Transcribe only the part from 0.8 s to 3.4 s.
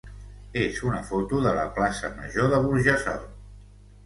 una foto de la plaça major de Burjassot.